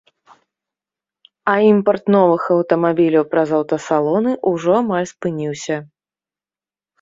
[1.51, 5.77] А імпарт новых аўтамабіляў праз аўтасалоны ўжо амаль спыніўся.